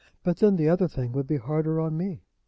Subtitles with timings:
[0.23, 2.23] But then the other thing would be harder on me.